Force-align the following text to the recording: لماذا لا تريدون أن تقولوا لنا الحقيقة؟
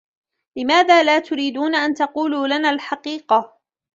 لماذا 0.57 1.03
لا 1.03 1.19
تريدون 1.19 1.75
أن 1.75 1.93
تقولوا 1.93 2.47
لنا 2.47 2.69
الحقيقة؟ 2.69 3.51